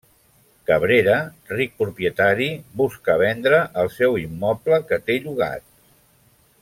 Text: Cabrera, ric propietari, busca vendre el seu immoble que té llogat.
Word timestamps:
Cabrera, 0.69 1.17
ric 1.51 1.75
propietari, 1.81 2.47
busca 2.81 3.19
vendre 3.23 3.61
el 3.83 3.93
seu 3.99 4.19
immoble 4.23 4.81
que 4.93 5.01
té 5.11 5.19
llogat. 5.27 5.67